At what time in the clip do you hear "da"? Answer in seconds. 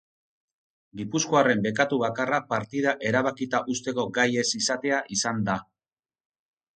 5.51-5.59